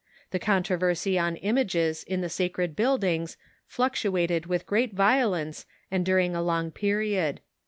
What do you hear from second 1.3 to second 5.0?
Laws and Usages i^jages in the sacred buildings fluctuated with great